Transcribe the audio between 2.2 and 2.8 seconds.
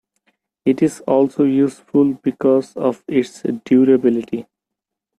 because